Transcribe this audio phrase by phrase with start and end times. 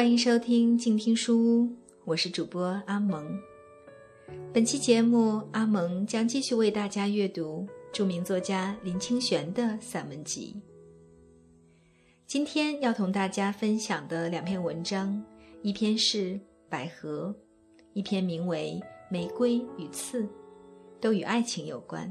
[0.00, 1.68] 欢迎收听静听书屋，
[2.06, 3.38] 我是主播阿蒙。
[4.50, 10.58] 本期节目，阿蒙将继续为大家阅读著名作家林清玄的散文集。
[12.26, 15.22] 今天要同大家分享的两篇文章，
[15.60, 16.32] 一篇是
[16.70, 17.36] 《百合》，
[17.92, 18.80] 一篇名为
[19.12, 20.22] 《玫瑰与刺》，
[20.98, 22.10] 都与爱情有关。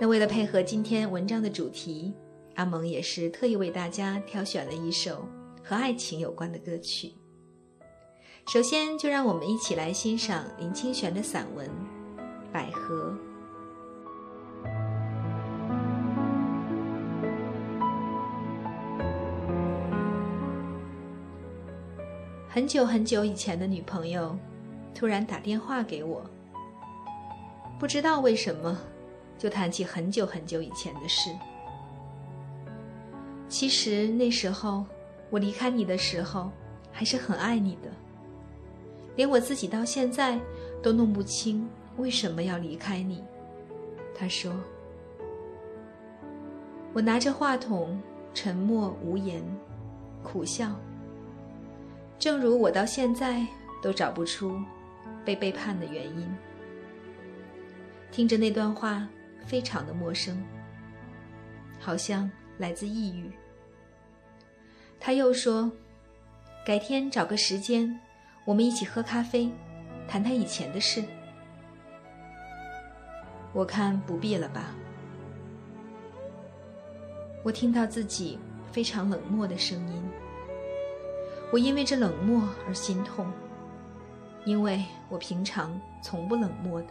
[0.00, 2.14] 那为了配合今天文章的主题，
[2.54, 5.28] 阿蒙也是特意为大家挑选了一首
[5.68, 7.12] 和爱情有关的歌曲。
[8.50, 11.68] 首先，就让我们一起来欣赏林清玄的散文
[12.50, 13.12] 《百合》。
[22.48, 24.34] 很久很久以前的女朋友，
[24.94, 26.24] 突然打电话给我，
[27.78, 28.74] 不知道为什么，
[29.36, 31.28] 就谈起很久很久以前的事。
[33.50, 34.86] 其实那时候，
[35.30, 36.50] 我离开你的时候，
[36.90, 37.90] 还是很爱你的。
[39.16, 40.38] 连我自己到现在
[40.82, 43.24] 都弄不清为什么要离开你。
[44.14, 44.54] 他说
[46.94, 48.00] ：“我拿着话筒，
[48.32, 49.42] 沉默无言，
[50.22, 50.74] 苦笑。
[52.18, 53.46] 正如我到现在
[53.82, 54.60] 都找不出
[55.24, 56.28] 被背叛的原因。
[58.10, 59.06] 听着那段话，
[59.44, 60.42] 非常的陌生，
[61.78, 63.30] 好像来自抑郁。”
[65.00, 65.70] 他又说
[66.64, 67.98] ：“改天找个时间。”
[68.44, 69.50] 我们一起喝咖啡，
[70.08, 71.04] 谈谈以前的事。
[73.52, 74.74] 我看不必了吧。
[77.42, 78.38] 我听到自己
[78.72, 80.02] 非常冷漠的声音，
[81.52, 83.30] 我因为这冷漠而心痛，
[84.46, 86.88] 因为我平常从不冷漠的。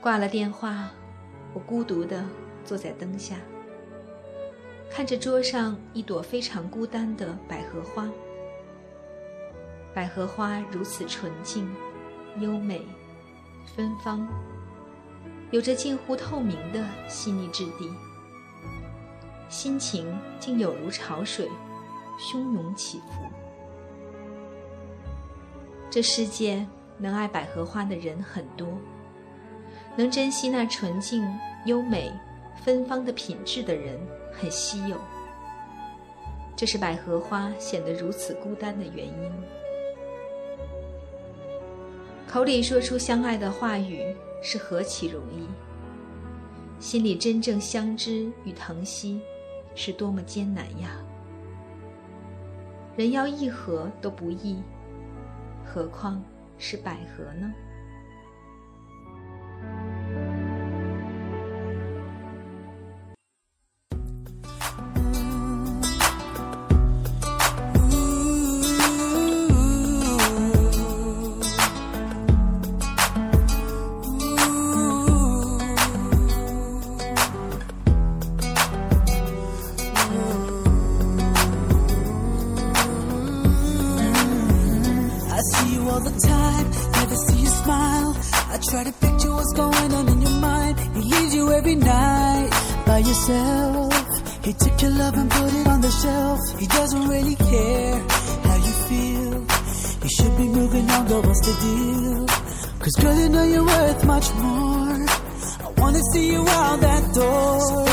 [0.00, 0.88] 挂了电话，
[1.52, 2.24] 我孤独的
[2.64, 3.36] 坐在灯下，
[4.90, 8.08] 看着桌上一朵非常孤单的百合花。
[9.94, 11.68] 百合花如此纯净、
[12.38, 12.86] 优美、
[13.74, 14.26] 芬芳，
[15.50, 17.90] 有着近乎透明的细腻质地，
[19.48, 21.48] 心情竟有如潮水，
[22.18, 23.24] 汹涌起伏。
[25.90, 26.66] 这世界
[26.98, 28.68] 能爱百合花的人很多，
[29.96, 31.26] 能珍惜那纯净、
[31.64, 32.12] 优美、
[32.62, 33.98] 芬芳的品质的人
[34.40, 34.96] 很稀有。
[36.56, 39.32] 这是百合花显得如此孤单的原因。
[42.26, 45.46] 口里说出相爱的话语是何其容易，
[46.78, 49.20] 心里真正相知与疼惜
[49.74, 50.90] 是多么艰难呀！
[52.96, 54.60] 人要一合都不易，
[55.64, 56.22] 何况
[56.58, 57.52] 是百合呢
[88.70, 90.78] ？Try to picture what's going on in your mind.
[90.96, 92.50] He leaves you every night
[92.84, 93.94] by yourself.
[94.44, 96.40] He took your love and put it on the shelf.
[96.60, 97.98] He doesn't really care
[98.46, 99.34] how you feel.
[100.02, 102.26] You should be moving on, but what's the deal?
[102.78, 105.06] Cause girl, you know you're worth much more.
[105.66, 107.87] I wanna see you out that door.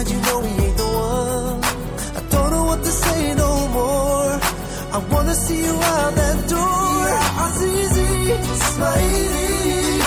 [0.00, 1.64] Inside you know he ain't the one.
[2.16, 4.40] I don't know what to say no more.
[4.92, 7.06] I wanna see you out that door.
[7.44, 8.08] Azizi,
[8.72, 10.00] smiley.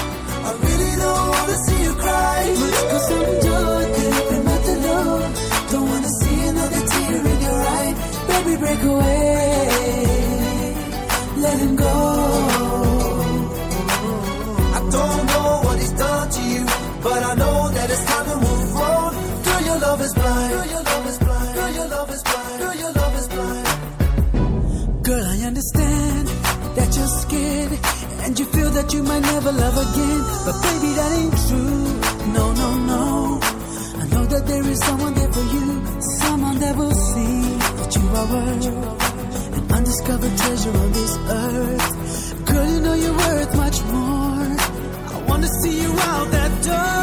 [0.47, 2.43] I really don't wanna see you cry.
[2.59, 3.59] Muchko samjho,
[3.95, 4.99] dil pe mat lo.
[5.71, 7.93] Don't wanna see another tear in your eye.
[8.27, 10.22] Baby, break away.
[28.83, 30.21] That you might never love again.
[30.45, 32.33] But baby, that ain't true.
[32.37, 33.39] No, no, no.
[34.01, 35.67] I know that there is someone there for you,
[36.19, 37.41] someone that will see
[37.79, 38.65] that you are worth
[39.57, 41.13] an undiscovered treasure on this
[41.43, 42.45] earth.
[42.45, 44.47] Girl, you know you're worth much more.
[45.13, 47.02] I wanna see you out that door.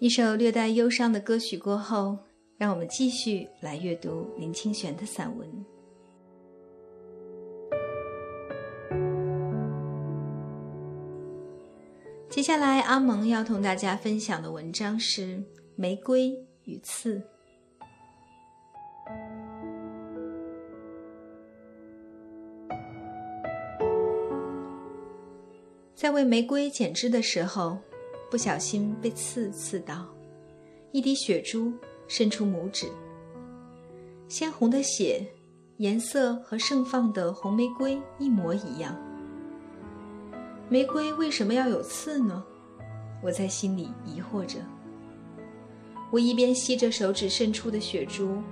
[0.00, 2.16] 一首略带忧伤的歌曲过后，
[2.56, 5.64] 让我们继续来阅读林清玄的散文。
[12.30, 15.22] 接下来，阿蒙要同大家分享的文章是
[15.74, 17.16] 《玫瑰与刺》。
[25.96, 27.76] 在为玫瑰剪枝的时候，
[28.30, 30.06] 不小心被刺刺到，
[30.92, 31.72] 一滴血珠
[32.06, 32.86] 渗出拇指。
[34.28, 35.26] 鲜红的血，
[35.78, 38.94] 颜色和盛放的红玫瑰一模一样。
[40.68, 42.44] 玫瑰为什么要有刺呢？
[43.22, 44.58] 我在心里疑惑着。
[46.10, 48.42] 我一边吸着手指渗出的血珠，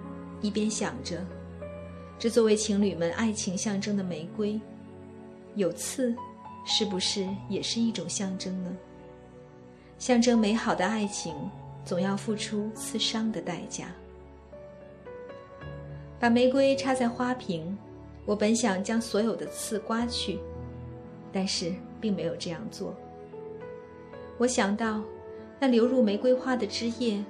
[0.41, 1.23] 一边想着，
[2.19, 4.59] 这作为情侣们爱情象征的玫瑰，
[5.55, 6.15] 有刺，
[6.65, 8.75] 是不是也是一种象征呢？
[9.99, 11.35] 象征美好的爱情，
[11.85, 13.87] 总要付出刺伤的代价。
[16.19, 17.77] 把玫瑰插在花瓶，
[18.25, 20.39] 我本想将所有的刺刮去，
[21.33, 22.95] 但是并没有这样做。
[24.39, 25.03] 我想到，
[25.59, 27.25] 那流入玫瑰花的汁液，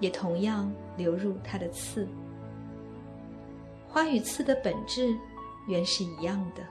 [0.00, 2.06] 也同样流入它的刺。
[3.88, 5.14] 花与刺的本质
[5.68, 6.62] 原是一样的，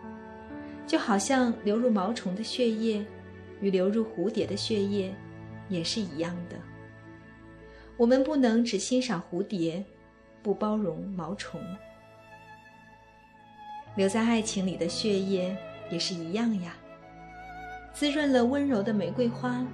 [0.86, 3.06] 就好像流入毛虫的血液，
[3.62, 5.14] 与流入蝴蝶的血液，
[5.70, 6.58] 也是一样的。
[7.98, 9.84] 我们不能只欣赏蝴蝶，
[10.42, 11.62] 不包容毛虫。
[13.96, 15.56] 留在爱情里的血液
[15.92, 16.76] 也是一样呀，
[17.94, 19.66] 滋润了温柔的玫瑰花，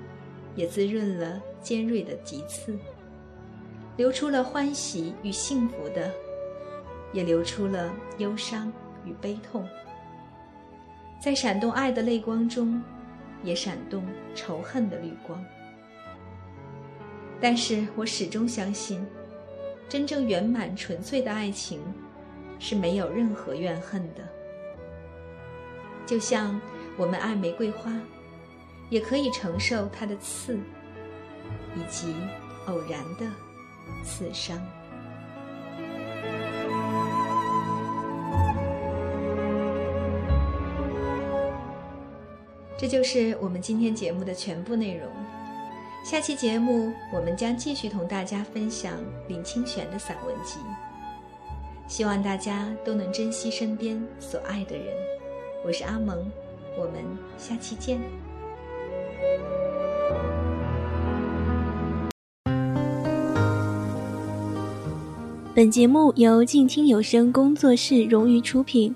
[0.55, 2.77] 也滋润了尖锐的棘刺，
[3.95, 6.11] 流出了欢喜与幸福的，
[7.13, 8.73] 也流出了忧伤
[9.05, 9.65] 与悲痛。
[11.21, 12.81] 在闪动爱的泪光中，
[13.43, 15.43] 也闪动仇恨的绿光。
[17.39, 19.05] 但是我始终相信，
[19.87, 21.79] 真正圆满纯粹的爱情，
[22.59, 24.27] 是没有任何怨恨的。
[26.05, 26.59] 就像
[26.97, 27.91] 我们爱玫瑰花，
[28.89, 30.57] 也可以承受它的刺，
[31.75, 32.15] 以及
[32.65, 33.25] 偶然的
[34.03, 34.59] 刺伤。
[42.79, 45.09] 这就是我们今天节目的全部内容。
[46.05, 48.93] 下期节目，我们将继续同大家分享
[49.27, 50.59] 林清玄的散文集。
[51.87, 54.85] 希望大家都能珍惜身边所爱的人。
[55.65, 56.29] 我是阿蒙，
[56.77, 57.03] 我们
[57.37, 57.99] 下期见。
[65.55, 68.95] 本节目由静听有声工作室荣誉出品，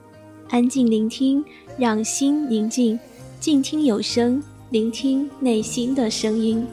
[0.50, 1.44] 安静聆听，
[1.80, 3.00] 让心宁静，
[3.42, 6.64] 静听有声，聆听内心的声音。